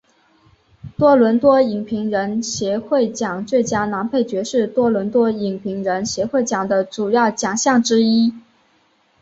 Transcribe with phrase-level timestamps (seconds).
[0.97, 8.33] 多伦多影评人协会奖最佳男配角是多伦多影评人协会奖的主要奖项之一。